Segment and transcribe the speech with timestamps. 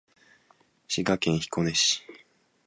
[0.87, 2.01] 滋賀県彦根市